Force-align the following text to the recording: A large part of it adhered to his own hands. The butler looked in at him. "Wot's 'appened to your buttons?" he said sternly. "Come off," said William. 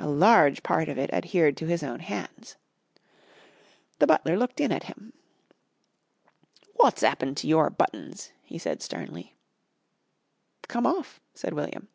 A 0.00 0.08
large 0.08 0.64
part 0.64 0.88
of 0.88 0.98
it 0.98 1.10
adhered 1.14 1.56
to 1.58 1.66
his 1.66 1.84
own 1.84 2.00
hands. 2.00 2.56
The 4.00 4.06
butler 4.08 4.36
looked 4.36 4.58
in 4.60 4.72
at 4.72 4.82
him. 4.82 5.12
"Wot's 6.74 7.04
'appened 7.04 7.36
to 7.36 7.46
your 7.46 7.70
buttons?" 7.70 8.32
he 8.42 8.58
said 8.58 8.82
sternly. 8.82 9.36
"Come 10.66 10.88
off," 10.88 11.20
said 11.34 11.54
William. 11.54 11.86